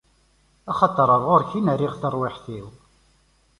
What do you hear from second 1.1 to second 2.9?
ar ɣur-k i n-rriɣ tarwiḥt-iw!